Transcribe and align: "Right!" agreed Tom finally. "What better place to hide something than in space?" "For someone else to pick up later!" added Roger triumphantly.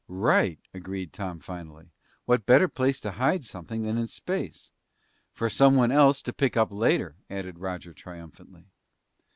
"Right!" 0.07 0.57
agreed 0.73 1.13
Tom 1.13 1.37
finally. 1.37 1.91
"What 2.25 2.47
better 2.47 2.67
place 2.67 2.99
to 3.01 3.11
hide 3.11 3.45
something 3.45 3.83
than 3.83 3.99
in 3.99 4.07
space?" 4.07 4.71
"For 5.31 5.47
someone 5.47 5.91
else 5.91 6.23
to 6.23 6.33
pick 6.33 6.57
up 6.57 6.71
later!" 6.71 7.17
added 7.29 7.59
Roger 7.59 7.93
triumphantly. 7.93 8.65